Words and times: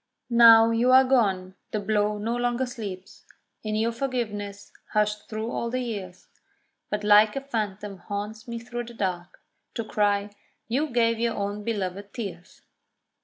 Now 0.31 0.71
you 0.71 0.91
are 0.91 1.03
gone 1.03 1.53
the 1.69 1.79
blow 1.79 2.17
no 2.17 2.35
longer 2.35 2.65
sleeps 2.65 3.23
In 3.61 3.75
your 3.75 3.91
forgiveness 3.91 4.71
hushed 4.93 5.29
through 5.29 5.51
all 5.51 5.69
the 5.69 5.79
years; 5.81 6.27
But 6.89 7.03
like 7.03 7.35
a 7.35 7.41
phantom 7.41 7.99
haunts 7.99 8.47
me 8.47 8.57
through 8.57 8.85
the 8.85 8.95
dark, 8.95 9.41
To 9.75 9.83
cry 9.83 10.31
"You 10.67 10.87
gave 10.89 11.19
your 11.19 11.35
own 11.35 11.63
belovèd 11.63 12.13
tears." 12.13 12.63